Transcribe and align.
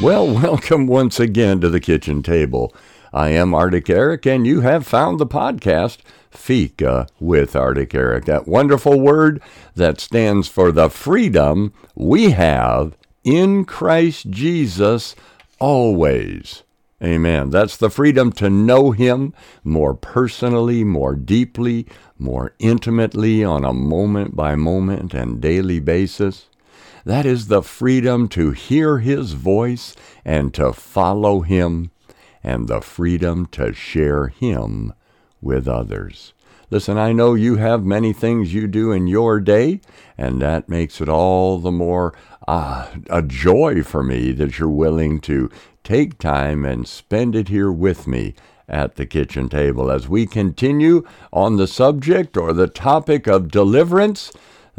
Well, 0.00 0.32
welcome 0.42 0.86
once 0.86 1.18
again 1.18 1.60
to 1.60 1.68
the 1.68 1.80
kitchen 1.80 2.22
table. 2.22 2.72
I 3.12 3.30
am 3.30 3.52
Arctic 3.52 3.90
Eric, 3.90 4.26
and 4.26 4.46
you 4.46 4.60
have 4.60 4.86
found 4.86 5.18
the 5.18 5.26
podcast 5.26 5.98
Fika 6.30 7.08
with 7.18 7.56
Arctic 7.56 7.96
Eric. 7.96 8.26
That 8.26 8.46
wonderful 8.46 9.00
word 9.00 9.42
that 9.74 9.98
stands 9.98 10.46
for 10.46 10.70
the 10.70 10.88
freedom 10.88 11.72
we 11.96 12.30
have 12.30 12.96
in 13.24 13.64
Christ 13.64 14.30
Jesus 14.30 15.16
always. 15.58 16.62
Amen. 17.02 17.50
That's 17.50 17.76
the 17.76 17.90
freedom 17.90 18.30
to 18.34 18.48
know 18.48 18.92
Him 18.92 19.34
more 19.64 19.94
personally, 19.94 20.84
more 20.84 21.16
deeply, 21.16 21.88
more 22.16 22.54
intimately 22.60 23.42
on 23.42 23.64
a 23.64 23.72
moment 23.72 24.36
by 24.36 24.54
moment 24.54 25.12
and 25.12 25.40
daily 25.40 25.80
basis. 25.80 26.46
That 27.04 27.26
is 27.26 27.48
the 27.48 27.62
freedom 27.62 28.28
to 28.28 28.50
hear 28.50 28.98
His 28.98 29.32
voice 29.32 29.94
and 30.24 30.52
to 30.54 30.72
follow 30.72 31.40
Him, 31.40 31.90
and 32.42 32.68
the 32.68 32.80
freedom 32.80 33.46
to 33.52 33.72
share 33.72 34.28
Him 34.28 34.92
with 35.40 35.68
others. 35.68 36.32
Listen, 36.70 36.98
I 36.98 37.12
know 37.12 37.32
you 37.32 37.56
have 37.56 37.84
many 37.84 38.12
things 38.12 38.52
you 38.52 38.66
do 38.66 38.92
in 38.92 39.06
your 39.06 39.40
day, 39.40 39.80
and 40.18 40.42
that 40.42 40.68
makes 40.68 41.00
it 41.00 41.08
all 41.08 41.58
the 41.58 41.72
more 41.72 42.14
uh, 42.46 42.88
a 43.08 43.22
joy 43.22 43.82
for 43.82 44.02
me 44.02 44.32
that 44.32 44.58
you're 44.58 44.68
willing 44.68 45.20
to 45.20 45.50
take 45.82 46.18
time 46.18 46.66
and 46.66 46.86
spend 46.86 47.34
it 47.34 47.48
here 47.48 47.72
with 47.72 48.06
me 48.06 48.34
at 48.68 48.96
the 48.96 49.06
kitchen 49.06 49.48
table 49.48 49.90
as 49.90 50.08
we 50.08 50.26
continue 50.26 51.02
on 51.32 51.56
the 51.56 51.66
subject 51.66 52.36
or 52.36 52.52
the 52.52 52.68
topic 52.68 53.26
of 53.26 53.50
deliverance 53.50 54.30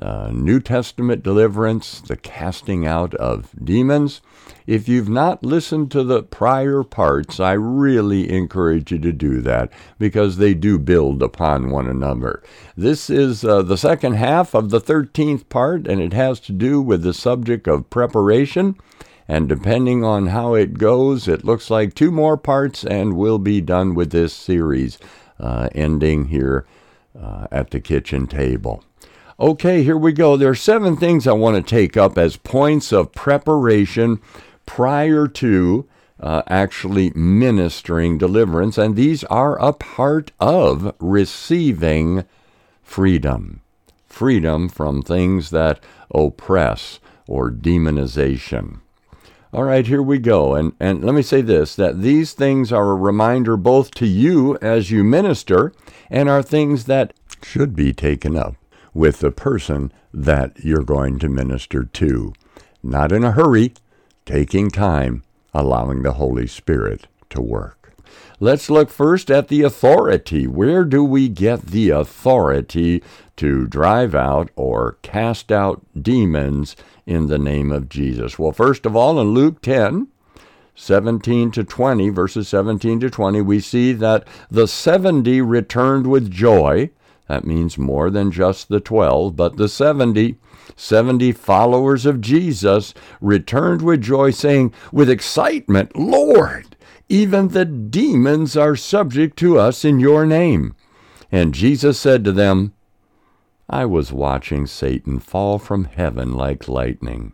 uh, 0.02 0.32
New 0.34 0.60
Testament 0.60 1.24
deliverance, 1.24 2.02
the 2.02 2.16
casting 2.16 2.86
out 2.86 3.14
of 3.16 3.54
demons. 3.64 4.22
If 4.66 4.88
you've 4.88 5.10
not 5.10 5.44
listened 5.44 5.92
to 5.92 6.04
the 6.04 6.24
prior 6.24 6.84
parts, 6.84 7.40
I 7.40 7.54
really 7.54 8.32
encourage 8.32 8.92
you 8.92 9.00
to 9.00 9.12
do 9.12 9.42
that 9.42 9.72
because 9.98 10.38
they 10.38 10.54
do 10.54 10.78
build 10.78 11.24
upon 11.24 11.72
one 11.72 11.88
another. 11.88 12.44
This 12.78 13.10
is 13.10 13.44
uh, 13.44 13.62
the 13.64 13.78
second 13.78 14.14
half 14.14 14.54
of 14.54 14.70
the 14.70 14.80
13th 14.80 15.50
part, 15.50 15.88
and 15.88 16.02
it 16.02 16.14
has 16.14 16.40
to 16.42 16.52
do 16.52 16.82
with 16.82 17.02
the 17.02 17.14
subject 17.14 17.68
of 17.68 17.90
preparation. 17.90 18.76
And 19.28 19.48
depending 19.48 20.04
on 20.04 20.28
how 20.28 20.56
it 20.56 20.78
goes, 20.78 21.28
it 21.28 21.46
looks 21.46 21.70
like 21.70 21.94
two 21.94 22.12
more 22.12 22.38
parts, 22.38 22.84
and 22.84 23.16
we'll 23.16 23.40
be 23.40 23.62
done 23.62 23.94
with 23.94 24.12
this 24.12 24.34
series, 24.34 24.98
uh, 25.40 25.70
ending 25.76 26.26
here 26.26 26.66
uh, 27.20 27.48
at 27.52 27.72
the 27.72 27.80
kitchen 27.80 28.28
table. 28.28 28.84
Okay, 29.40 29.84
here 29.84 29.96
we 29.96 30.12
go. 30.12 30.36
There 30.36 30.50
are 30.50 30.56
seven 30.56 30.98
things 30.98 31.26
I 31.26 31.32
want 31.32 31.56
to 31.56 31.62
take 31.62 31.96
up 31.96 32.18
as 32.18 32.36
points 32.36 32.92
of 32.92 33.14
preparation 33.14 34.20
prior 34.66 35.30
to 35.30 35.88
uh, 36.20 36.42
actually 36.48 37.12
ministering 37.12 38.18
deliverance, 38.18 38.78
and 38.78 38.98
these 38.98 39.24
are 39.26 39.58
a 39.58 39.72
part 39.72 40.34
of 40.42 40.94
receiving 41.00 42.26
freedom. 42.84 43.62
Freedom 44.08 44.68
from 44.68 45.02
things 45.02 45.52
that 45.52 45.82
oppress 46.14 47.00
or 47.26 47.50
demonization. 47.50 48.82
All 49.54 49.64
right, 49.64 49.88
here 49.88 50.04
we 50.04 50.20
go. 50.20 50.54
And, 50.54 50.74
and 50.82 51.02
let 51.02 51.16
me 51.16 51.22
say 51.22 51.40
this 51.40 51.78
that 51.78 52.02
these 52.02 52.34
things 52.34 52.74
are 52.74 52.92
a 52.92 52.96
reminder 52.96 53.56
both 53.56 53.92
to 53.92 54.06
you 54.06 54.58
as 54.62 54.92
you 54.92 55.06
minister 55.06 55.72
and 56.10 56.28
are 56.28 56.44
things 56.44 56.86
that 56.86 57.14
should 57.42 57.74
be 57.74 57.94
taken 57.94 58.36
up 58.36 58.59
with 58.94 59.20
the 59.20 59.32
person 59.32 59.92
that 60.14 60.64
you're 60.64 60.84
going 60.84 61.20
to 61.20 61.30
minister 61.30 61.84
to. 61.84 62.34
Not 62.82 63.12
in 63.12 63.24
a 63.24 63.32
hurry, 63.32 63.74
taking 64.26 64.70
time, 64.70 65.24
allowing 65.54 66.04
the 66.04 66.14
Holy 66.14 66.48
Spirit 66.48 67.08
to 67.30 67.42
work. 67.42 67.94
Let's 68.40 68.70
look 68.70 68.90
first 68.90 69.30
at 69.30 69.50
the 69.50 69.64
authority. 69.64 70.48
Where 70.48 70.86
do 70.86 71.04
we 71.04 71.28
get 71.28 71.68
the 71.68 71.90
authority 71.90 73.04
to 73.36 73.68
drive 73.68 74.16
out 74.16 74.50
or 74.56 74.98
cast 75.02 75.52
out 75.52 75.86
demons 76.02 76.76
in 77.06 77.28
the 77.28 77.38
name 77.38 77.72
of 77.72 77.90
Jesus? 77.90 78.40
Well, 78.40 78.54
first 78.54 78.86
of 78.86 78.96
all, 78.96 79.20
in 79.20 79.30
Luke 79.30 79.62
10, 79.62 80.08
17 80.74 81.52
to 81.52 81.64
20, 81.66 82.10
verses 82.10 82.48
17 82.48 83.02
to 83.02 83.10
20, 83.10 83.42
we 83.42 83.60
see 83.60 83.92
that 83.92 84.26
the 84.50 84.68
70 84.68 85.42
returned 85.42 86.08
with 86.08 86.32
joy 86.32 86.90
that 87.30 87.46
means 87.46 87.78
more 87.78 88.10
than 88.10 88.32
just 88.32 88.70
the 88.70 88.80
12, 88.80 89.36
but 89.36 89.56
the 89.56 89.70
70. 89.70 90.38
70 90.76 91.32
followers 91.34 92.08
of 92.08 92.22
Jesus 92.22 92.94
returned 93.22 93.84
with 93.84 94.02
joy, 94.02 94.32
saying, 94.32 94.74
with 94.92 95.12
excitement, 95.12 95.96
Lord, 95.96 96.76
even 97.08 97.50
the 97.50 97.66
demons 97.66 98.58
are 98.58 98.76
subject 98.76 99.38
to 99.40 99.60
us 99.60 99.86
in 99.86 100.00
your 100.00 100.26
name. 100.26 100.76
And 101.32 101.54
Jesus 101.54 102.00
said 102.00 102.24
to 102.24 102.32
them, 102.32 102.74
I 103.70 103.86
was 103.86 104.12
watching 104.12 104.66
Satan 104.66 105.20
fall 105.20 105.60
from 105.60 105.86
heaven 105.86 106.34
like 106.34 106.68
lightning. 106.68 107.34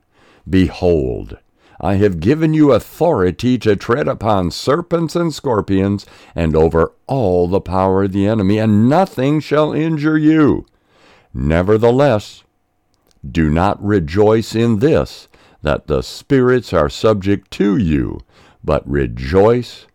Behold, 0.49 1.37
I 1.79 1.95
have 1.95 2.19
given 2.19 2.53
you 2.53 2.71
authority 2.71 3.57
to 3.59 3.75
tread 3.75 4.07
upon 4.07 4.51
serpents 4.51 5.15
and 5.15 5.33
scorpions, 5.33 6.05
and 6.33 6.55
over 6.55 6.93
all 7.07 7.47
the 7.47 7.61
power 7.61 8.03
of 8.03 8.11
the 8.11 8.27
enemy, 8.27 8.57
and 8.57 8.87
nothing 8.89 9.39
shall 9.39 9.73
injure 9.73 10.17
you. 10.17 10.65
Nevertheless, 11.33 12.43
do 13.29 13.49
not 13.49 13.83
rejoice 13.83 14.55
in 14.55 14.79
this, 14.79 15.27
that 15.61 15.87
the 15.87 16.01
spirits 16.01 16.71
are 16.71 16.89
subject 16.89 17.51
to 17.51 17.75
you, 17.75 18.21
but 18.63 18.87
rejoice 18.89 19.87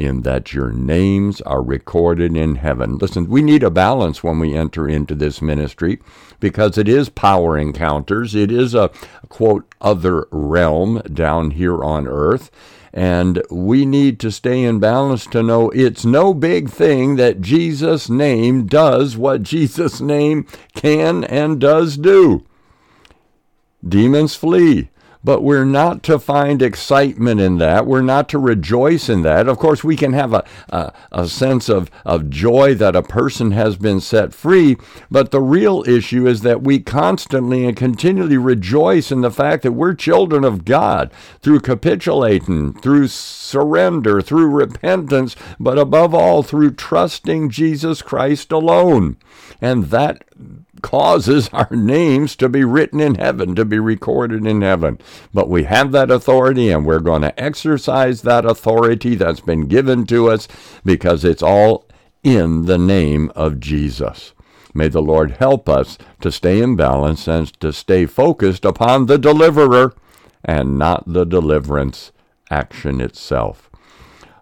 in 0.00 0.22
that 0.22 0.54
your 0.54 0.72
names 0.72 1.42
are 1.42 1.62
recorded 1.62 2.34
in 2.34 2.56
heaven. 2.56 2.96
Listen, 2.96 3.28
we 3.28 3.42
need 3.42 3.62
a 3.62 3.70
balance 3.70 4.24
when 4.24 4.38
we 4.38 4.54
enter 4.54 4.88
into 4.88 5.14
this 5.14 5.42
ministry 5.42 6.00
because 6.40 6.78
it 6.78 6.88
is 6.88 7.10
power 7.10 7.58
encounters. 7.58 8.34
It 8.34 8.50
is 8.50 8.74
a, 8.74 8.90
quote, 9.28 9.72
other 9.80 10.26
realm 10.30 11.02
down 11.12 11.50
here 11.52 11.84
on 11.84 12.08
earth. 12.08 12.50
And 12.94 13.42
we 13.50 13.84
need 13.84 14.18
to 14.20 14.32
stay 14.32 14.64
in 14.64 14.80
balance 14.80 15.26
to 15.26 15.42
know 15.42 15.68
it's 15.70 16.04
no 16.04 16.32
big 16.32 16.70
thing 16.70 17.16
that 17.16 17.42
Jesus' 17.42 18.08
name 18.08 18.66
does 18.66 19.16
what 19.16 19.42
Jesus' 19.42 20.00
name 20.00 20.46
can 20.74 21.24
and 21.24 21.60
does 21.60 21.98
do. 21.98 22.44
Demons 23.86 24.34
flee. 24.34 24.88
But 25.22 25.42
we're 25.42 25.66
not 25.66 26.02
to 26.04 26.18
find 26.18 26.62
excitement 26.62 27.40
in 27.40 27.58
that. 27.58 27.86
We're 27.86 28.00
not 28.00 28.28
to 28.30 28.38
rejoice 28.38 29.08
in 29.08 29.22
that. 29.22 29.48
Of 29.48 29.58
course, 29.58 29.84
we 29.84 29.96
can 29.96 30.14
have 30.14 30.32
a, 30.32 30.44
a, 30.70 30.92
a, 31.12 31.28
sense 31.28 31.68
of, 31.68 31.90
of 32.06 32.30
joy 32.30 32.74
that 32.76 32.96
a 32.96 33.02
person 33.02 33.50
has 33.50 33.76
been 33.76 34.00
set 34.00 34.32
free. 34.32 34.78
But 35.10 35.30
the 35.30 35.42
real 35.42 35.84
issue 35.86 36.26
is 36.26 36.40
that 36.42 36.62
we 36.62 36.80
constantly 36.80 37.66
and 37.66 37.76
continually 37.76 38.38
rejoice 38.38 39.12
in 39.12 39.20
the 39.20 39.30
fact 39.30 39.62
that 39.62 39.72
we're 39.72 39.94
children 39.94 40.42
of 40.42 40.64
God 40.64 41.12
through 41.42 41.60
capitulating, 41.60 42.72
through 42.80 43.08
surrender, 43.08 44.22
through 44.22 44.46
repentance, 44.46 45.36
but 45.58 45.78
above 45.78 46.14
all, 46.14 46.42
through 46.42 46.70
trusting 46.72 47.50
Jesus 47.50 48.00
Christ 48.00 48.52
alone. 48.52 49.18
And 49.60 49.86
that 49.86 50.24
causes 50.80 51.48
our 51.52 51.68
names 51.70 52.36
to 52.36 52.48
be 52.48 52.64
written 52.64 53.00
in 53.00 53.16
heaven, 53.16 53.54
to 53.54 53.64
be 53.64 53.78
recorded 53.78 54.46
in 54.46 54.62
heaven. 54.62 54.98
But 55.32 55.48
we 55.48 55.64
have 55.64 55.92
that 55.92 56.10
authority 56.10 56.70
and 56.70 56.86
we're 56.86 57.00
going 57.00 57.22
to 57.22 57.40
exercise 57.40 58.22
that 58.22 58.44
authority 58.44 59.14
that's 59.14 59.40
been 59.40 59.66
given 59.68 60.06
to 60.06 60.30
us 60.30 60.48
because 60.84 61.24
it's 61.24 61.42
all 61.42 61.86
in 62.22 62.66
the 62.66 62.78
name 62.78 63.32
of 63.34 63.60
Jesus. 63.60 64.34
May 64.74 64.88
the 64.88 65.02
Lord 65.02 65.32
help 65.32 65.68
us 65.68 65.98
to 66.20 66.30
stay 66.30 66.62
in 66.62 66.76
balance 66.76 67.26
and 67.26 67.48
to 67.60 67.72
stay 67.72 68.06
focused 68.06 68.64
upon 68.64 69.06
the 69.06 69.18
deliverer 69.18 69.94
and 70.44 70.78
not 70.78 71.12
the 71.12 71.24
deliverance 71.24 72.12
action 72.50 73.00
itself. 73.00 73.69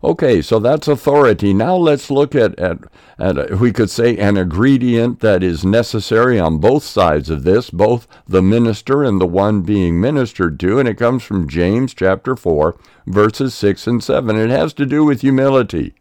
Okay, 0.03 0.41
so 0.41 0.61
that's 0.61 0.87
authority. 0.87 1.53
Now 1.53 1.75
let's 1.75 2.09
look 2.09 2.37
at, 2.37 2.57
at, 2.59 2.79
at 3.19 3.51
a, 3.51 3.57
we 3.57 3.73
could 3.73 3.91
say, 3.91 4.17
an 4.17 4.37
ingredient 4.37 5.19
that 5.21 5.43
is 5.43 5.65
necessary 5.65 6.39
on 6.39 6.59
both 6.59 6.85
sides 6.85 7.31
of 7.31 7.43
this, 7.43 7.71
both 7.71 8.07
the 8.27 8.43
minister 8.43 9.03
and 9.03 9.21
the 9.21 9.27
one 9.27 9.63
being 9.63 10.01
ministered 10.01 10.61
to, 10.61 10.79
and 10.79 10.89
it 10.89 10.99
comes 10.99 11.25
from 11.25 11.49
James 11.49 11.95
chapter 11.95 12.37
4, 12.37 12.77
verses 13.07 13.55
6 13.55 13.87
and 13.89 14.05
7. 14.05 14.37
It 14.37 14.51
has 14.51 14.73
to 14.75 14.87
do 14.87 15.05
with 15.05 15.23
humility. 15.23 15.95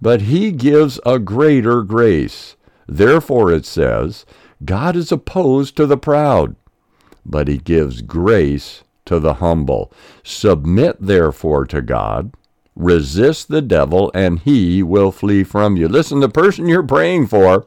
But 0.00 0.22
he 0.22 0.52
gives 0.52 1.00
a 1.04 1.18
greater 1.18 1.82
grace. 1.82 2.54
Therefore, 2.86 3.50
it 3.50 3.66
says, 3.66 4.24
God 4.64 4.94
is 4.94 5.10
opposed 5.10 5.76
to 5.76 5.86
the 5.86 5.98
proud, 5.98 6.54
but 7.26 7.48
he 7.48 7.58
gives 7.58 8.00
grace 8.00 8.84
to 9.06 9.18
the 9.18 9.34
humble. 9.34 9.92
Submit 10.22 10.98
therefore 11.00 11.66
to 11.66 11.82
God 11.82 12.32
resist 12.78 13.48
the 13.48 13.60
devil 13.60 14.10
and 14.14 14.38
he 14.38 14.82
will 14.82 15.12
flee 15.12 15.44
from 15.44 15.76
you. 15.76 15.88
Listen, 15.88 16.20
the 16.20 16.28
person 16.28 16.68
you're 16.68 16.82
praying 16.82 17.26
for, 17.26 17.66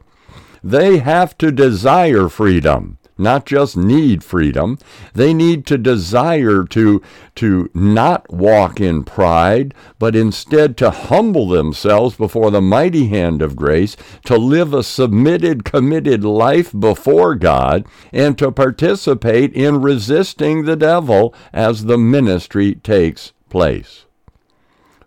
they 0.64 0.98
have 0.98 1.36
to 1.38 1.52
desire 1.52 2.28
freedom. 2.28 2.98
not 3.18 3.46
just 3.46 3.76
need 3.76 4.24
freedom. 4.24 4.78
They 5.14 5.32
need 5.32 5.66
to 5.66 5.78
desire 5.78 6.64
to, 6.64 7.02
to 7.36 7.70
not 7.74 8.32
walk 8.32 8.80
in 8.80 9.04
pride, 9.04 9.74
but 9.98 10.16
instead 10.16 10.76
to 10.78 10.90
humble 10.90 11.48
themselves 11.48 12.16
before 12.16 12.50
the 12.50 12.60
mighty 12.60 13.08
hand 13.08 13.42
of 13.42 13.56
grace, 13.56 13.96
to 14.24 14.36
live 14.36 14.74
a 14.74 14.82
submitted, 14.82 15.64
committed 15.64 16.24
life 16.24 16.72
before 16.78 17.34
God, 17.34 17.86
and 18.12 18.36
to 18.38 18.50
participate 18.50 19.52
in 19.52 19.82
resisting 19.82 20.64
the 20.64 20.76
devil 20.76 21.34
as 21.52 21.84
the 21.84 21.98
ministry 21.98 22.74
takes 22.74 23.32
place. 23.48 24.06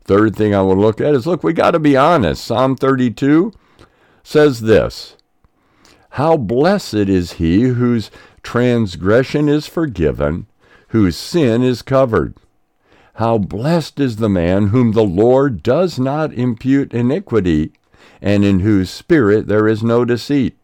Third 0.06 0.36
thing 0.36 0.54
I 0.54 0.62
will 0.62 0.78
look 0.78 1.02
at 1.02 1.16
is 1.16 1.26
look, 1.26 1.44
we 1.44 1.52
got 1.52 1.72
to 1.72 1.80
be 1.80 1.98
honest. 1.98 2.46
Psalm 2.46 2.76
32 2.76 3.52
says 4.24 4.62
this 4.62 5.18
How 6.12 6.38
blessed 6.38 6.94
is 6.94 7.34
he 7.34 7.62
whose 7.64 8.12
transgression 8.44 9.50
is 9.50 9.66
forgiven, 9.66 10.46
whose 10.90 11.18
sin 11.18 11.64
is 11.64 11.82
covered. 11.82 12.36
How 13.16 13.40
blessed 13.40 14.00
is 14.00 14.18
the 14.18 14.30
man 14.30 14.68
whom 14.68 14.92
the 14.92 15.04
Lord 15.04 15.64
does 15.64 15.98
not 15.98 16.34
impute 16.34 16.94
iniquity, 16.94 17.74
and 18.22 18.46
in 18.46 18.60
whose 18.60 18.92
spirit 18.92 19.48
there 19.48 19.68
is 19.68 19.82
no 19.82 20.06
deceit. 20.06 20.56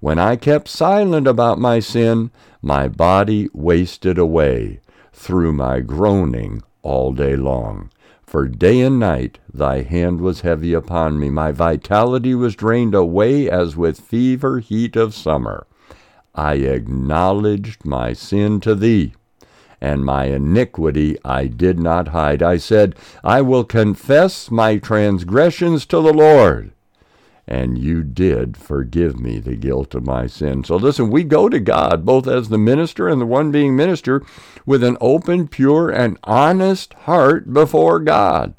When 0.00 0.18
I 0.18 0.36
kept 0.36 0.68
silent 0.68 1.28
about 1.28 1.58
my 1.58 1.78
sin, 1.78 2.30
my 2.62 2.88
body 2.88 3.48
wasted 3.52 4.18
away 4.18 4.80
through 5.12 5.52
my 5.52 5.80
groaning 5.80 6.62
all 6.82 7.12
day 7.12 7.36
long. 7.36 7.90
For 8.26 8.48
day 8.48 8.80
and 8.80 8.98
night 8.98 9.38
thy 9.54 9.82
hand 9.82 10.20
was 10.20 10.40
heavy 10.40 10.72
upon 10.72 11.20
me. 11.20 11.30
My 11.30 11.52
vitality 11.52 12.34
was 12.34 12.56
drained 12.56 12.92
away 12.92 13.48
as 13.48 13.76
with 13.76 14.00
fever 14.00 14.58
heat 14.58 14.96
of 14.96 15.14
summer. 15.14 15.66
I 16.34 16.54
acknowledged 16.54 17.84
my 17.84 18.12
sin 18.12 18.58
to 18.60 18.74
thee, 18.74 19.14
and 19.80 20.04
my 20.04 20.24
iniquity 20.24 21.16
I 21.24 21.46
did 21.46 21.78
not 21.78 22.08
hide. 22.08 22.42
I 22.42 22.56
said, 22.56 22.96
I 23.22 23.42
will 23.42 23.64
confess 23.64 24.50
my 24.50 24.78
transgressions 24.78 25.86
to 25.86 26.00
the 26.00 26.12
Lord, 26.12 26.72
and 27.48 27.78
you 27.78 28.02
did 28.02 28.56
forgive 28.56 29.20
me 29.20 29.38
the 29.38 29.54
guilt 29.54 29.94
of 29.94 30.04
my 30.04 30.26
sin. 30.26 30.64
So 30.64 30.76
listen, 30.76 31.10
we 31.10 31.22
go 31.22 31.48
to 31.48 31.60
God, 31.60 32.04
both 32.04 32.26
as 32.26 32.48
the 32.48 32.58
minister 32.58 33.08
and 33.08 33.20
the 33.20 33.26
one 33.26 33.52
being 33.52 33.76
minister, 33.76 34.22
with 34.64 34.82
an 34.82 34.96
open, 35.00 35.46
pure, 35.46 35.90
and 35.90 36.18
honest 36.24 36.94
heart 36.94 37.52
before 37.52 38.00
God. 38.00 38.54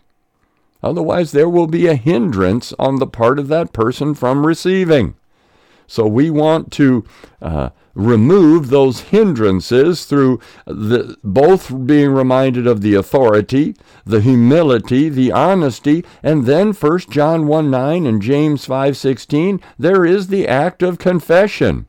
Otherwise, 0.81 1.31
there 1.31 1.49
will 1.49 1.67
be 1.67 1.87
a 1.87 1.95
hindrance 1.95 2.73
on 2.79 2.97
the 2.97 3.07
part 3.07 3.39
of 3.39 3.47
that 3.49 3.73
person 3.73 4.13
from 4.13 4.45
receiving. 4.45 5.15
So 5.87 6.05
we 6.05 6.29
want 6.29 6.71
to 6.73 7.05
uh, 7.41 7.69
remove 7.95 8.69
those 8.69 8.99
hindrances 8.99 10.05
through 10.05 10.39
the, 10.65 11.17
both 11.23 11.87
being 11.87 12.11
reminded 12.11 12.67
of 12.67 12.81
the 12.81 12.93
authority, 12.93 13.75
the 14.05 14.21
humility, 14.21 15.09
the 15.09 15.31
honesty, 15.31 16.05
and 16.21 16.45
then 16.45 16.73
1 16.73 16.99
John 17.09 17.47
1 17.47 17.71
9 17.71 18.05
and 18.05 18.21
James 18.21 18.65
5 18.65 18.97
16, 18.97 19.61
there 19.79 20.05
is 20.05 20.27
the 20.27 20.47
act 20.47 20.83
of 20.83 20.99
confession. 20.99 21.87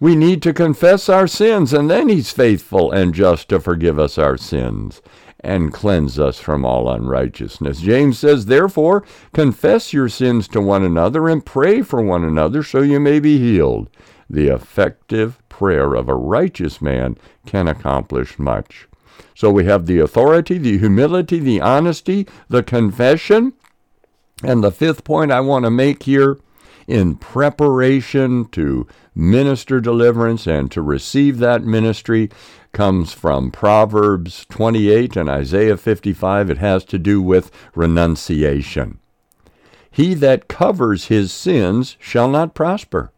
We 0.00 0.16
need 0.16 0.42
to 0.42 0.52
confess 0.52 1.08
our 1.08 1.26
sins, 1.26 1.72
and 1.72 1.88
then 1.88 2.08
He's 2.08 2.32
faithful 2.32 2.90
and 2.90 3.14
just 3.14 3.48
to 3.50 3.60
forgive 3.60 3.98
us 3.98 4.18
our 4.18 4.36
sins 4.36 5.00
and 5.42 5.72
cleanse 5.72 6.18
us 6.18 6.38
from 6.38 6.64
all 6.64 6.90
unrighteousness. 6.90 7.80
James 7.80 8.18
says, 8.18 8.46
Therefore, 8.46 9.04
confess 9.32 9.92
your 9.92 10.08
sins 10.08 10.46
to 10.48 10.60
one 10.60 10.84
another 10.84 11.28
and 11.28 11.44
pray 11.44 11.82
for 11.82 12.02
one 12.02 12.24
another 12.24 12.62
so 12.62 12.80
you 12.82 13.00
may 13.00 13.20
be 13.20 13.38
healed. 13.38 13.88
The 14.28 14.48
effective 14.48 15.38
prayer 15.48 15.94
of 15.94 16.08
a 16.08 16.14
righteous 16.14 16.80
man 16.80 17.16
can 17.46 17.68
accomplish 17.68 18.38
much. 18.38 18.86
So 19.34 19.50
we 19.50 19.64
have 19.64 19.86
the 19.86 19.98
authority, 19.98 20.58
the 20.58 20.78
humility, 20.78 21.38
the 21.38 21.60
honesty, 21.60 22.26
the 22.48 22.62
confession. 22.62 23.54
And 24.42 24.62
the 24.62 24.70
fifth 24.70 25.04
point 25.04 25.32
I 25.32 25.40
want 25.40 25.64
to 25.64 25.70
make 25.70 26.04
here 26.04 26.38
in 26.90 27.14
preparation 27.14 28.44
to 28.46 28.86
minister 29.14 29.80
deliverance 29.80 30.46
and 30.46 30.70
to 30.72 30.82
receive 30.82 31.38
that 31.38 31.62
ministry 31.62 32.28
comes 32.72 33.12
from 33.12 33.52
Proverbs 33.52 34.44
28 34.50 35.16
and 35.16 35.30
Isaiah 35.30 35.76
55. 35.76 36.50
It 36.50 36.58
has 36.58 36.84
to 36.86 36.98
do 36.98 37.22
with 37.22 37.52
renunciation. 37.76 38.98
He 39.90 40.14
that 40.14 40.48
covers 40.48 41.06
his 41.06 41.32
sins 41.32 41.96
shall 42.00 42.28
not 42.28 42.54
prosper, 42.54 43.12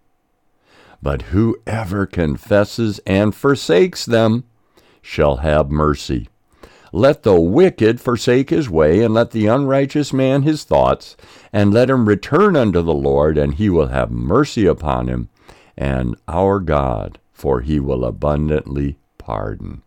but 1.02 1.22
whoever 1.22 2.06
confesses 2.06 3.00
and 3.06 3.34
forsakes 3.34 4.04
them 4.04 4.44
shall 5.00 5.38
have 5.38 5.70
mercy. 5.70 6.28
Let 6.92 7.22
the 7.22 7.40
wicked 7.40 8.00
forsake 8.00 8.50
his 8.50 8.68
way, 8.68 9.02
and 9.02 9.14
let 9.14 9.30
the 9.30 9.46
unrighteous 9.46 10.12
man 10.12 10.42
his 10.42 10.64
thoughts, 10.64 11.16
and 11.52 11.72
let 11.72 11.88
him 11.88 12.06
return 12.06 12.54
unto 12.54 12.82
the 12.82 12.94
Lord, 12.94 13.38
and 13.38 13.54
he 13.54 13.70
will 13.70 13.88
have 13.88 14.10
mercy 14.10 14.66
upon 14.66 15.08
him, 15.08 15.30
and 15.76 16.14
our 16.28 16.60
God, 16.60 17.18
for 17.32 17.62
he 17.62 17.80
will 17.80 18.04
abundantly 18.04 18.98
pardon. 19.16 19.82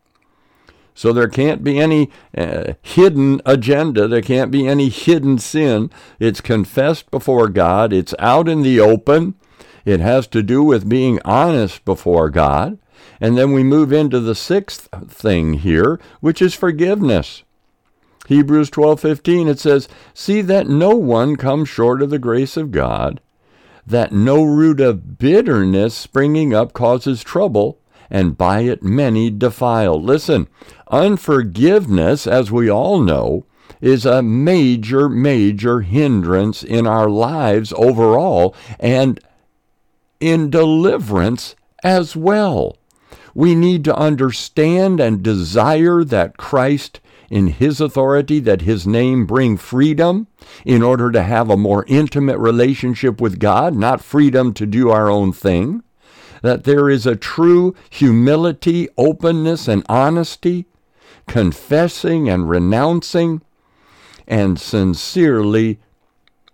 So 0.96 1.12
there 1.12 1.28
can't 1.28 1.64
be 1.64 1.78
any 1.78 2.10
uh, 2.36 2.74
hidden 2.82 3.42
agenda. 3.46 4.08
There 4.08 4.22
can't 4.22 4.50
be 4.50 4.66
any 4.66 4.88
hidden 4.90 5.38
sin. 5.38 5.92
It's 6.20 6.40
confessed 6.40 7.12
before 7.12 7.50
God. 7.50 7.92
It's 7.92 8.16
out 8.18 8.48
in 8.48 8.62
the 8.62 8.80
open. 8.80 9.36
It 9.84 10.00
has 10.00 10.26
to 10.28 10.42
do 10.42 10.64
with 10.64 10.90
being 10.90 11.20
honest 11.26 11.84
before 11.86 12.30
God. 12.30 12.80
And 13.20 13.38
then 13.38 13.52
we 13.52 13.64
move 13.64 13.94
into 13.94 14.20
the 14.20 14.36
sixth 14.36 14.90
thing 15.08 15.56
here, 15.56 16.00
which 16.20 16.42
is 16.42 16.54
forgiveness. 16.54 17.44
Hebrews 18.28 18.70
12:15 18.70 19.48
it 19.48 19.60
says, 19.60 19.88
"See 20.14 20.42
that 20.42 20.68
no 20.68 20.90
one 20.96 21.36
comes 21.36 21.70
short 21.70 22.02
of 22.02 22.10
the 22.10 22.20
grace 22.20 22.58
of 22.58 22.72
God, 22.72 23.22
that 23.86 24.12
no 24.12 24.44
root 24.44 24.80
of 24.80 25.18
bitterness 25.20 25.94
springing 25.94 26.54
up 26.54 26.74
causes 26.74 27.24
trouble, 27.24 27.78
and 28.10 28.38
by 28.38 28.62
it 28.62 28.84
many 28.84 29.30
defile. 29.30 30.02
Listen, 30.02 30.48
unforgiveness, 30.92 32.28
as 32.28 32.52
we 32.52 32.70
all 32.70 33.00
know, 33.00 33.46
is 33.82 34.06
a 34.06 34.22
major, 34.22 35.10
major 35.10 35.82
hindrance 35.82 36.64
in 36.64 36.88
our 36.88 37.10
lives 37.10 37.74
overall 37.76 38.56
and 38.80 39.20
in 40.20 40.50
deliverance 40.50 41.56
as 41.84 42.16
well. 42.16 42.78
We 43.36 43.54
need 43.54 43.84
to 43.84 43.96
understand 43.96 45.02
and 45.02 45.22
desire 45.22 46.06
that 46.06 46.38
Christ, 46.38 47.02
in 47.30 47.48
His 47.48 47.82
authority, 47.82 48.40
that 48.40 48.62
His 48.62 48.88
name 48.88 49.26
bring 49.26 49.58
freedom 49.58 50.28
in 50.64 50.82
order 50.82 51.12
to 51.12 51.22
have 51.22 51.50
a 51.50 51.58
more 51.58 51.84
intimate 51.90 52.40
relationship 52.40 53.20
with 53.20 53.38
God, 53.38 53.76
not 53.76 54.02
freedom 54.02 54.54
to 54.54 54.66
do 54.66 54.90
our 54.90 55.10
own 55.10 55.34
thing. 55.34 55.84
That 56.44 56.64
there 56.64 56.90
is 56.90 57.06
a 57.06 57.18
true 57.18 57.76
humility, 57.90 58.88
openness, 58.98 59.68
and 59.68 59.86
honesty, 59.90 60.68
confessing 61.28 62.30
and 62.30 62.50
renouncing, 62.50 63.42
and 64.28 64.58
sincerely 64.58 65.80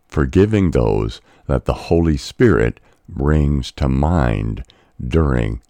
forgiving 0.07 0.71
those 0.71 1.21
that 1.45 1.65
the 1.65 1.73
Holy 1.73 2.17
Spirit 2.17 2.79
brings 3.07 3.71
to 3.73 3.87
mind 3.87 4.63
during 5.05 5.61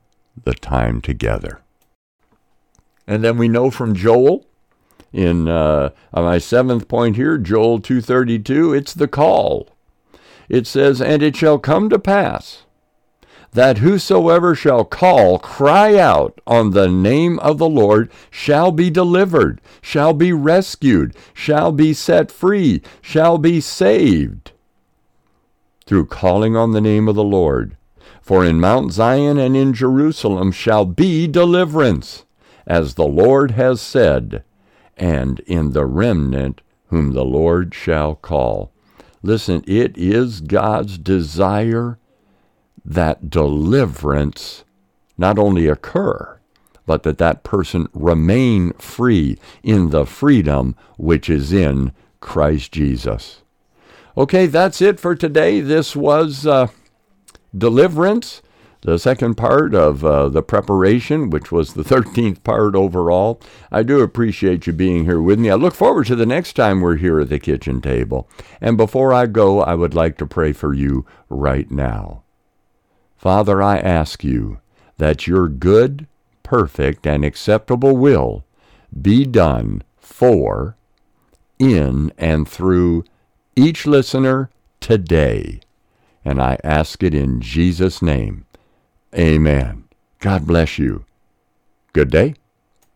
the 0.43 0.53
time 0.53 1.01
together. 1.01 1.61
And 3.07 3.23
then 3.23 3.37
we 3.37 3.47
know 3.47 3.71
from 3.71 3.95
Joel 3.95 4.45
in 5.11 5.47
uh, 5.47 5.89
my 6.13 6.37
seventh 6.37 6.87
point 6.87 7.15
here, 7.15 7.37
Joel 7.37 7.79
2:32, 7.79 8.77
it's 8.77 8.93
the 8.93 9.07
call. 9.07 9.69
It 10.47 10.67
says, 10.67 11.01
"And 11.01 11.21
it 11.21 11.35
shall 11.35 11.59
come 11.59 11.89
to 11.89 11.99
pass 11.99 12.63
that 13.53 13.79
whosoever 13.79 14.55
shall 14.55 14.85
call, 14.85 15.37
cry 15.37 15.97
out 15.97 16.39
on 16.47 16.71
the 16.71 16.87
name 16.87 17.37
of 17.39 17.57
the 17.57 17.67
Lord, 17.67 18.09
shall 18.29 18.71
be 18.71 18.89
delivered, 18.89 19.59
shall 19.81 20.13
be 20.13 20.31
rescued, 20.31 21.15
shall 21.33 21.71
be 21.71 21.93
set 21.93 22.31
free, 22.31 22.81
shall 23.01 23.37
be 23.37 23.59
saved. 23.59 24.51
Through 25.85 26.05
calling 26.05 26.55
on 26.55 26.71
the 26.71 26.81
name 26.81 27.09
of 27.09 27.15
the 27.15 27.23
Lord. 27.23 27.75
For 28.31 28.45
in 28.45 28.61
Mount 28.61 28.93
Zion 28.93 29.37
and 29.37 29.57
in 29.57 29.73
Jerusalem 29.73 30.53
shall 30.53 30.85
be 30.85 31.27
deliverance, 31.27 32.23
as 32.65 32.93
the 32.93 33.05
Lord 33.05 33.51
has 33.51 33.81
said, 33.81 34.45
and 34.95 35.41
in 35.41 35.73
the 35.73 35.83
remnant 35.85 36.61
whom 36.85 37.11
the 37.11 37.25
Lord 37.25 37.75
shall 37.75 38.15
call. 38.15 38.71
Listen, 39.21 39.65
it 39.67 39.97
is 39.97 40.39
God's 40.39 40.97
desire 40.97 41.99
that 42.85 43.29
deliverance 43.29 44.63
not 45.17 45.37
only 45.37 45.67
occur, 45.67 46.39
but 46.85 47.03
that 47.03 47.17
that 47.17 47.43
person 47.43 47.89
remain 47.93 48.71
free 48.75 49.37
in 49.61 49.89
the 49.89 50.05
freedom 50.05 50.73
which 50.97 51.29
is 51.29 51.51
in 51.51 51.91
Christ 52.21 52.71
Jesus. 52.71 53.41
Okay, 54.15 54.45
that's 54.45 54.81
it 54.81 55.01
for 55.01 55.15
today. 55.15 55.59
This 55.59 55.97
was 55.97 56.47
uh, 56.47 56.67
deliverance 57.57 58.41
the 58.81 58.97
second 58.97 59.35
part 59.35 59.75
of 59.75 60.03
uh, 60.03 60.27
the 60.29 60.41
preparation, 60.41 61.29
which 61.29 61.51
was 61.51 61.73
the 61.73 61.83
13th 61.83 62.43
part 62.43 62.75
overall. 62.75 63.39
I 63.71 63.83
do 63.83 64.01
appreciate 64.01 64.67
you 64.67 64.73
being 64.73 65.05
here 65.05 65.21
with 65.21 65.39
me. 65.39 65.49
I 65.49 65.55
look 65.55 65.75
forward 65.75 66.07
to 66.07 66.15
the 66.15 66.25
next 66.25 66.53
time 66.53 66.81
we're 66.81 66.95
here 66.95 67.19
at 67.19 67.29
the 67.29 67.39
kitchen 67.39 67.81
table. 67.81 68.27
And 68.59 68.77
before 68.77 69.13
I 69.13 69.27
go, 69.27 69.61
I 69.61 69.75
would 69.75 69.93
like 69.93 70.17
to 70.17 70.25
pray 70.25 70.51
for 70.51 70.73
you 70.73 71.05
right 71.29 71.69
now. 71.69 72.23
Father, 73.17 73.61
I 73.61 73.77
ask 73.77 74.23
you 74.23 74.59
that 74.97 75.27
your 75.27 75.47
good, 75.47 76.07
perfect, 76.41 77.05
and 77.05 77.23
acceptable 77.23 77.95
will 77.95 78.43
be 78.99 79.25
done 79.25 79.83
for, 79.99 80.75
in, 81.59 82.11
and 82.17 82.47
through 82.47 83.03
each 83.55 83.85
listener 83.85 84.49
today. 84.79 85.61
And 86.23 86.41
I 86.41 86.57
ask 86.63 87.01
it 87.03 87.13
in 87.13 87.41
Jesus' 87.41 88.01
name. 88.01 88.45
Amen. 89.15 89.85
God 90.19 90.45
bless 90.45 90.77
you. 90.77 91.05
Good 91.93 92.11
day. 92.11 92.35